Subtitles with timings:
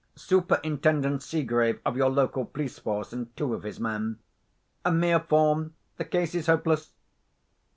[0.15, 4.17] Superintendent Seegrave, of your local police force, and two of his men.
[4.83, 5.75] A mere form!
[5.97, 6.93] The case is hopeless."